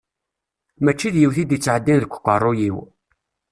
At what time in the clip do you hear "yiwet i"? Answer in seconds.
1.19-1.45